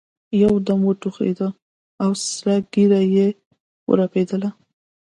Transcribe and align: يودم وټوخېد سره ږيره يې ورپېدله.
يودم 0.43 0.79
وټوخېد 0.85 1.39
سره 2.37 2.53
ږيره 2.71 3.01
يې 3.15 3.27
ورپېدله. 3.89 4.49